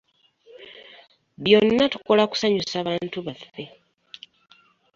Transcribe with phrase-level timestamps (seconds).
[1.43, 3.63] Byonna tukola kusanyusa bantu baffe.